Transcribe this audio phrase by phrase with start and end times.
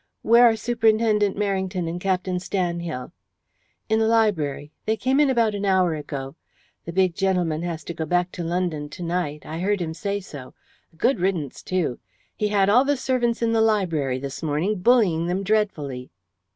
[0.23, 3.11] "Where are Superintendent Merrington and Captain Stanhill?"
[3.87, 4.71] "In the library.
[4.87, 6.35] They come in about an hour ago.
[6.85, 10.19] The big gentleman has to go back to London to night I heard him say
[10.19, 10.55] so.
[10.91, 11.99] A good riddance too.
[12.35, 16.09] He had all the servants in the library this morning, bullying them dreadfully."